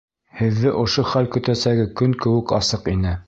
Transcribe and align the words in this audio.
Һеҙҙе 0.37 0.71
ошо 0.83 1.05
хәл 1.11 1.29
көтәсәге 1.37 1.87
көн 2.03 2.17
кеүек 2.25 2.57
асыҡ 2.61 2.93
ине. 2.97 3.15